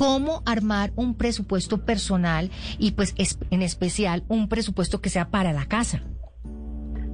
[0.00, 3.14] cómo armar un presupuesto personal y pues
[3.50, 6.00] en especial un presupuesto que sea para la casa.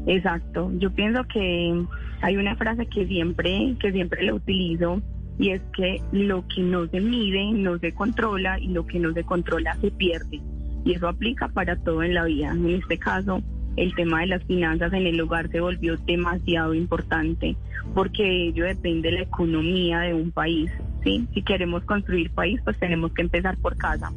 [0.06, 0.70] Exacto.
[0.78, 1.84] Yo pienso que
[2.22, 5.02] hay una frase que siempre, que siempre la utilizo
[5.36, 9.12] y es que lo que no se mide no se controla y lo que no
[9.14, 10.40] se controla se pierde.
[10.84, 12.52] Y eso aplica para todo en la vida.
[12.52, 13.42] En este caso,
[13.74, 17.56] el tema de las finanzas en el hogar se volvió demasiado importante
[17.94, 20.70] porque de ello depende la economía de un país.
[21.02, 21.26] ¿Sí?
[21.34, 24.12] Si queremos construir país, pues tenemos que empezar por casa.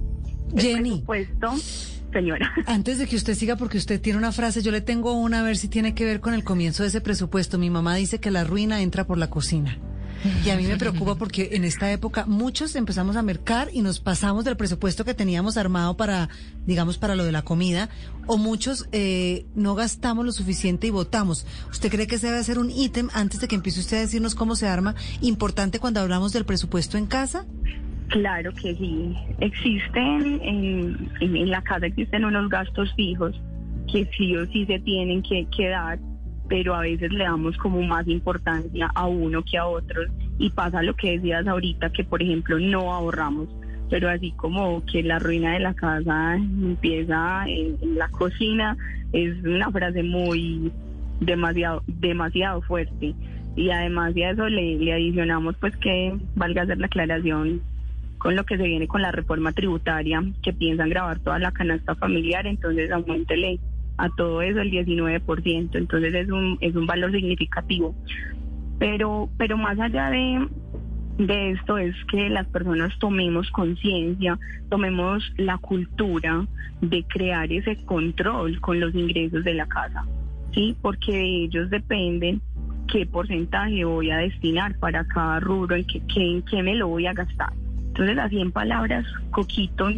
[0.55, 1.01] Jenny.
[1.05, 1.53] Presupuesto,
[2.11, 2.51] señora.
[2.65, 5.43] Antes de que usted siga, porque usted tiene una frase, yo le tengo una a
[5.43, 7.57] ver si tiene que ver con el comienzo de ese presupuesto.
[7.57, 9.77] Mi mamá dice que la ruina entra por la cocina.
[10.45, 13.99] Y a mí me preocupa porque en esta época muchos empezamos a mercar y nos
[13.99, 16.29] pasamos del presupuesto que teníamos armado para,
[16.65, 17.89] digamos, para lo de la comida,
[18.27, 21.45] o muchos eh, no gastamos lo suficiente y votamos.
[21.69, 24.35] ¿Usted cree que ese debe ser un ítem antes de que empiece usted a decirnos
[24.35, 27.45] cómo se arma, importante cuando hablamos del presupuesto en casa?
[28.09, 29.15] Claro que sí.
[29.39, 33.39] Existen, en, en, la casa existen unos gastos fijos
[33.91, 35.99] que sí o sí se tienen que, que dar
[36.49, 40.07] pero a veces le damos como más importancia a uno que a otros
[40.39, 43.47] y pasa lo que decías ahorita, que por ejemplo no ahorramos,
[43.89, 48.75] pero así como que la ruina de la casa empieza en, la cocina,
[49.13, 50.71] es una frase muy
[51.19, 53.13] demasiado, demasiado fuerte.
[53.55, 57.61] Y además de eso le, adicionamos pues que valga hacer la aclaración
[58.17, 61.95] con lo que se viene con la reforma tributaria, que piensan grabar toda la canasta
[61.95, 63.59] familiar, entonces aumentele
[63.99, 67.93] a todo eso el 19%, entonces es un, es un valor significativo.
[68.79, 70.47] Pero, pero más allá de,
[71.17, 74.39] de esto es que las personas tomemos conciencia,
[74.69, 76.47] tomemos la cultura
[76.81, 80.05] de crear ese control con los ingresos de la casa,
[80.53, 80.77] ¿sí?
[80.81, 82.41] Porque de ellos dependen
[82.87, 87.05] qué porcentaje voy a destinar para cada rubro, en qué, en qué me lo voy
[87.05, 87.51] a gastar.
[87.87, 89.91] Entonces, así en palabras, Coquito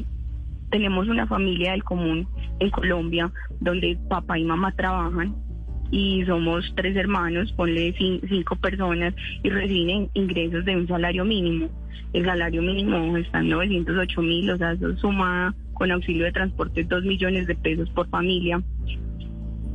[0.71, 2.27] tenemos una familia del común
[2.61, 5.35] en Colombia donde papá y mamá trabajan
[5.91, 9.13] y somos tres hermanos, ponle cinco personas
[9.43, 11.67] y reciben ingresos de un salario mínimo.
[12.13, 16.85] El salario mínimo está en 908 mil, o sea, eso suma con auxilio de transporte
[16.85, 18.61] dos millones de pesos por familia.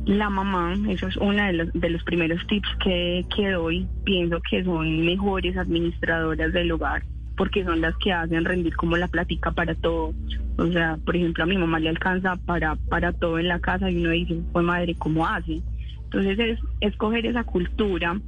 [0.05, 4.39] La mamá, eso es uno de los, de los primeros tips que, que doy, pienso
[4.49, 7.03] que son mejores administradoras del hogar
[7.37, 10.13] porque son las que hacen rendir como la plática para todo.
[10.57, 13.89] O sea, por ejemplo, a mi mamá le alcanza para, para todo en la casa
[13.89, 15.61] y uno dice, pues madre, ¿cómo hace?
[16.05, 18.19] Entonces es escoger esa cultura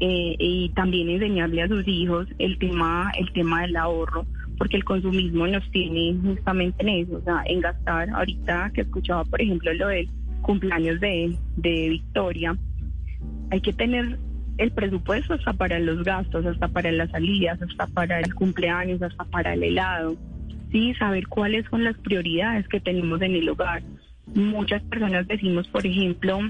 [0.00, 4.24] eh, y también enseñarle a sus hijos el tema, el tema del ahorro,
[4.56, 8.08] porque el consumismo nos tiene justamente en eso, o sea, en gastar.
[8.10, 10.08] Ahorita que escuchaba, por ejemplo, lo del
[10.40, 12.56] cumpleaños de, de Victoria,
[13.50, 14.18] hay que tener
[14.58, 19.24] el presupuesto hasta para los gastos, hasta para las salidas, hasta para el cumpleaños, hasta
[19.24, 20.16] para el helado.
[20.72, 23.82] Sí, saber cuáles son las prioridades que tenemos en el hogar.
[24.34, 26.40] Muchas personas decimos, por ejemplo,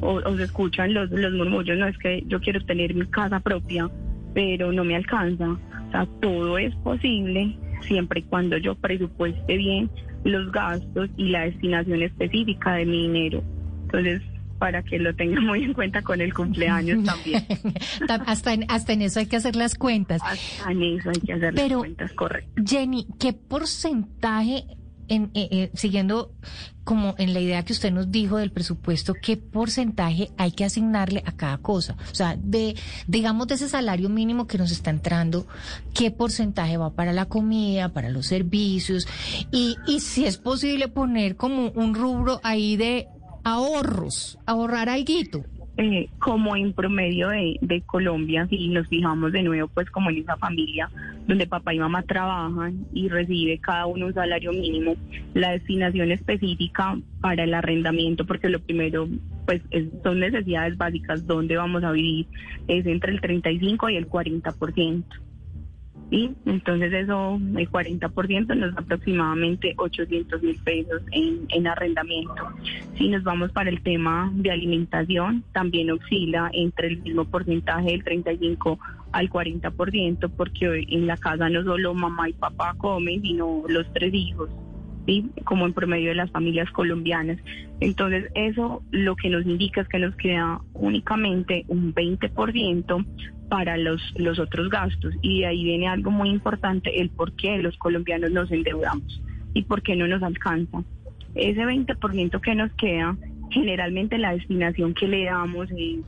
[0.00, 3.88] o, se escuchan los, los murmullos, no es que yo quiero tener mi casa propia,
[4.34, 5.50] pero no me alcanza.
[5.50, 9.90] O sea, todo es posible siempre y cuando yo presupueste bien
[10.24, 13.42] los gastos y la destinación específica de mi dinero.
[13.84, 14.22] Entonces,
[14.58, 17.46] para que lo tenga muy en cuenta con el cumpleaños también.
[18.26, 20.20] hasta, en, hasta en eso hay que hacer las cuentas.
[20.24, 22.62] Hasta en eso hay que hacer las cuentas, correcto.
[22.64, 24.64] Jenny, ¿qué porcentaje,
[25.08, 26.32] en, eh, eh, siguiendo
[26.84, 31.22] como en la idea que usted nos dijo del presupuesto, qué porcentaje hay que asignarle
[31.26, 31.96] a cada cosa?
[32.10, 32.76] O sea, de,
[33.06, 35.46] digamos, de ese salario mínimo que nos está entrando,
[35.94, 39.06] ¿qué porcentaje va para la comida, para los servicios?
[39.52, 43.08] Y, y si es posible poner como un rubro ahí de
[43.44, 45.44] ahorros, ahorrar algo.
[45.80, 50.18] Eh, como en promedio de, de, Colombia, si nos fijamos de nuevo, pues como en
[50.18, 50.90] esa familia
[51.28, 54.96] donde papá y mamá trabajan y recibe cada uno un salario mínimo,
[55.34, 59.06] la destinación específica para el arrendamiento, porque lo primero,
[59.46, 59.62] pues
[60.02, 62.26] son necesidades básicas, donde vamos a vivir,
[62.66, 65.04] es entre el 35 y el 40%.
[66.10, 66.34] ¿Sí?
[66.46, 72.34] Entonces eso, el 40% nos da aproximadamente 800 mil pesos en, en arrendamiento.
[72.96, 78.04] Si nos vamos para el tema de alimentación, también oscila entre el mismo porcentaje del
[78.04, 78.78] 35
[79.12, 84.12] al 40%, porque en la casa no solo mamá y papá comen, sino los tres
[84.12, 84.50] hijos.
[85.44, 87.38] Como en promedio de las familias colombianas.
[87.80, 93.06] Entonces, eso lo que nos indica es que nos queda únicamente un 20%
[93.48, 95.14] para los, los otros gastos.
[95.22, 99.22] Y de ahí viene algo muy importante, el por qué los colombianos nos endeudamos
[99.54, 100.82] y por qué no nos alcanza.
[101.34, 103.16] Ese 20% que nos queda,
[103.50, 106.00] generalmente la destinación que le damos es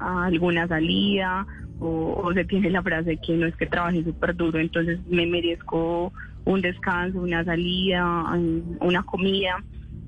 [0.00, 1.46] a alguna salida
[1.80, 6.12] o, se tiene la frase que no es que trabaje súper duro, entonces me merezco
[6.44, 8.38] un descanso, una salida,
[8.80, 9.62] una comida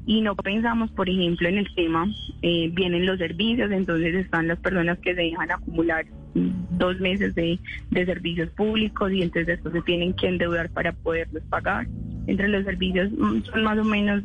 [0.04, 2.06] y no pensamos, por ejemplo, en el tema,
[2.42, 6.04] eh, vienen los servicios, entonces están las personas que se dejan acumular
[6.34, 7.58] dos meses de,
[7.90, 11.86] de servicios públicos y entonces después se tienen que endeudar para poderlos pagar.
[12.26, 14.22] Entre los servicios mm, son más o menos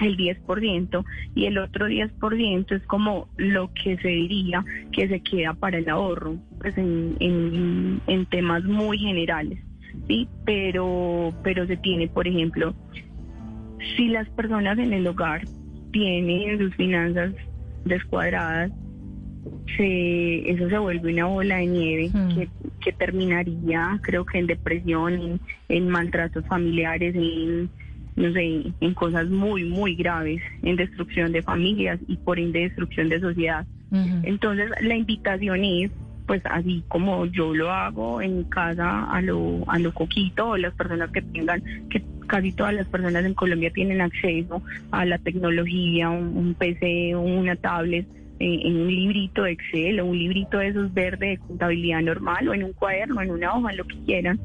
[0.00, 1.04] el 10%
[1.34, 5.88] y el otro 10% es como lo que se diría que se queda para el
[5.88, 9.58] ahorro, pues en, en, en temas muy generales,
[10.06, 10.28] ¿sí?
[10.44, 12.74] Pero, pero se tiene, por ejemplo,
[13.96, 15.42] si las personas en el hogar
[15.92, 17.32] tienen sus finanzas
[17.84, 18.70] descuadradas,
[19.76, 22.28] se, eso se vuelve una bola de nieve hmm.
[22.34, 22.48] que,
[22.80, 27.70] que, terminaría, creo que en depresión, en, maltratos familiares, en,
[28.18, 33.08] no sé, en cosas muy, muy graves, en destrucción de familias y por ende destrucción
[33.08, 33.64] de sociedad.
[34.22, 35.90] Entonces, la invitación es
[36.26, 41.10] pues así como yo lo hago en casa a lo, a lo coquito, las personas
[41.10, 46.54] que tengan, que casi todas las personas en Colombia tienen acceso a la tecnología, un,
[46.54, 48.06] PC o una tablet,
[48.40, 52.46] eh, en, un librito de Excel o un librito de esos verdes de contabilidad normal
[52.46, 54.38] o en un cuaderno, en una hoja, en lo que quieran,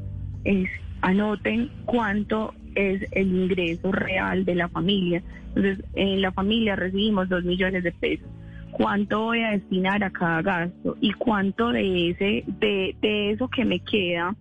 [0.44, 0.70] es
[1.02, 5.22] anoten cuánto es el ingreso real de la familia.
[5.54, 8.28] Entonces, en la familia recibimos dos millones de pesos
[8.74, 13.64] cuánto voy a destinar a cada gasto y cuánto de ese de, de eso que
[13.64, 14.34] me queda,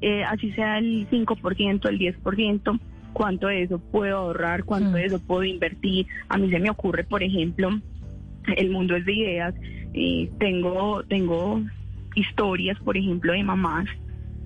[0.00, 2.80] eh, así sea el 5%, el 10%,
[3.12, 5.06] cuánto de eso puedo ahorrar, cuánto de mm.
[5.06, 6.06] eso puedo invertir.
[6.28, 7.70] A mí se me ocurre, por ejemplo,
[8.56, 9.54] el mundo es de ideas.
[9.94, 11.60] Eh, tengo tengo
[12.14, 13.88] historias, por ejemplo, de mamás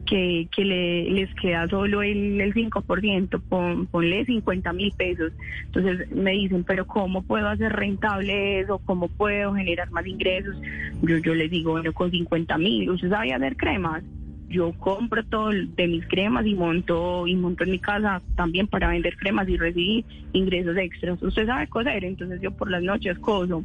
[0.05, 5.33] que, que le, les queda solo el, el 5%, pon, ponle 50 mil pesos.
[5.67, 8.79] Entonces me dicen, pero ¿cómo puedo hacer rentable eso?
[8.85, 10.57] ¿Cómo puedo generar más ingresos?
[11.03, 14.03] Yo, yo les digo, bueno, con 50 mil, ¿usted sabe hacer cremas?
[14.49, 18.89] Yo compro todo de mis cremas y monto y monto en mi casa también para
[18.89, 21.21] vender cremas y recibir ingresos extras.
[21.23, 23.65] Usted sabe coser, entonces yo por las noches coso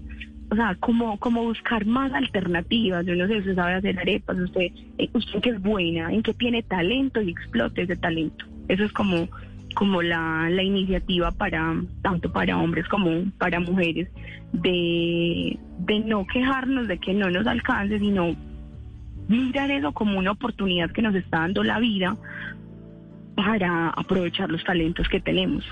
[0.52, 3.06] o sea, como, como buscar más alternativas.
[3.06, 6.34] Yo no sé, usted sabe hacer arepas, usted, eh, usted que es buena, en que
[6.34, 8.46] tiene talento y explote ese talento.
[8.68, 9.28] Eso es como,
[9.76, 14.10] como la, la iniciativa para, tanto para hombres como para mujeres,
[14.52, 18.36] de, de no quejarnos de que no nos alcance, sino
[19.28, 22.18] mirar eso como una oportunidad que nos está dando la vida
[23.36, 25.64] para aprovechar los talentos que tenemos.